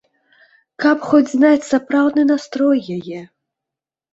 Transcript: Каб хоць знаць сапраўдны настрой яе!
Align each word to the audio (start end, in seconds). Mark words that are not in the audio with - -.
Каб 0.85 1.03
хоць 1.09 1.33
знаць 1.35 1.67
сапраўдны 1.67 2.23
настрой 2.33 2.77
яе! 2.99 3.19